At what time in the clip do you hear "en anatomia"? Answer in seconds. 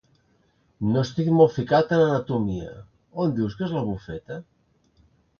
1.97-2.71